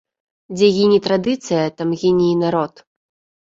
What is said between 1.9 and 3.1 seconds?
гіне і народ.